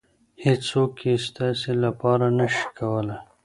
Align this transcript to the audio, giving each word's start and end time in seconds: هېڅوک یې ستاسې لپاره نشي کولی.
هېڅوک 0.43 0.93
یې 1.07 1.15
ستاسې 1.27 1.71
لپاره 1.83 2.25
نشي 2.37 2.67
کولی. 2.77 3.17